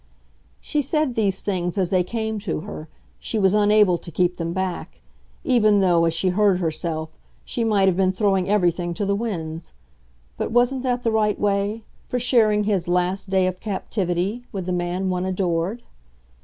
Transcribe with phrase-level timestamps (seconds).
[0.59, 4.51] She said these things as they came to her; she was unable to keep them
[4.51, 4.99] back,
[5.43, 7.09] even though, as she heard herself,
[7.45, 9.73] she might have been throwing everything to the winds.
[10.37, 14.73] But wasn't that the right way for sharing his last day of captivity with the
[14.73, 15.83] man one adored?